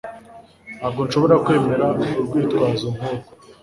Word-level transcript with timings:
Ntabwo 0.77 0.99
nshobora 1.07 1.35
kwemera 1.45 1.85
urwitwazo 2.19 2.87
nkurwo. 2.95 3.29